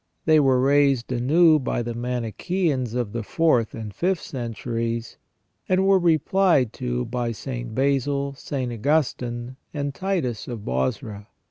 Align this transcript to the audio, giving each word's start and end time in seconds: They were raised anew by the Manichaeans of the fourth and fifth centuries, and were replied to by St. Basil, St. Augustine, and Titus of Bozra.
They 0.25 0.39
were 0.39 0.59
raised 0.59 1.11
anew 1.11 1.59
by 1.59 1.83
the 1.83 1.93
Manichaeans 1.93 2.95
of 2.95 3.11
the 3.11 3.21
fourth 3.21 3.75
and 3.75 3.93
fifth 3.93 4.21
centuries, 4.23 5.17
and 5.69 5.85
were 5.85 5.99
replied 5.99 6.73
to 6.81 7.05
by 7.05 7.31
St. 7.33 7.75
Basil, 7.75 8.33
St. 8.33 8.73
Augustine, 8.73 9.57
and 9.75 9.93
Titus 9.93 10.47
of 10.47 10.65
Bozra. 10.65 11.27